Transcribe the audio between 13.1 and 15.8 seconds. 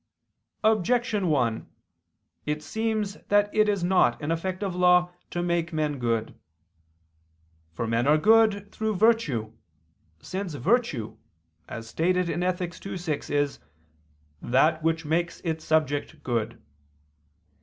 is "that which makes its